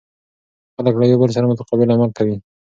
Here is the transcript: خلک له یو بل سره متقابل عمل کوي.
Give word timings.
خلک 0.75 0.93
له 0.97 1.05
یو 1.11 1.19
بل 1.21 1.29
سره 1.35 1.49
متقابل 1.51 1.87
عمل 1.95 2.09
کوي. 2.17 2.35